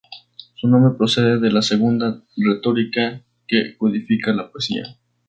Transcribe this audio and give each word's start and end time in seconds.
Su 0.55 0.67
nombre 0.67 0.97
procede 0.97 1.37
de 1.39 1.51
la 1.51 1.61
"segunda 1.61 2.23
retórica", 2.35 3.21
que 3.47 3.77
codifica 3.77 4.33
la 4.33 4.51
poesía. 4.51 4.97